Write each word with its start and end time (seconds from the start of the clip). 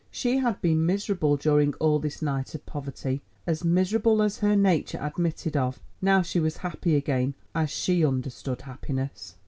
She 0.09 0.37
had 0.37 0.59
been 0.63 0.83
miserable 0.87 1.37
during 1.37 1.75
all 1.75 1.99
this 1.99 2.23
night 2.23 2.55
of 2.55 2.65
poverty, 2.65 3.21
as 3.45 3.63
miserable 3.63 4.23
as 4.23 4.39
her 4.39 4.55
nature 4.55 4.97
admitted 4.99 5.55
of, 5.55 5.79
now 6.01 6.23
she 6.23 6.39
was 6.39 6.57
happy 6.57 6.95
again, 6.95 7.35
as 7.53 7.69
she 7.69 8.03
understood 8.03 8.63
happiness. 8.63 9.35